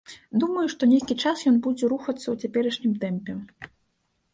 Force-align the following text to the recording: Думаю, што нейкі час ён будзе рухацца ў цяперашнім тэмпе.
Думаю, 0.43 0.63
што 0.75 0.89
нейкі 0.93 1.19
час 1.23 1.37
ён 1.53 1.61
будзе 1.67 1.93
рухацца 1.95 2.25
ў 2.29 2.35
цяперашнім 2.47 3.01
тэмпе. 3.05 3.41